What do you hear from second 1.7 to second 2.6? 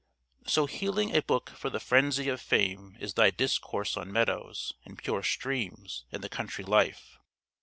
frenzy of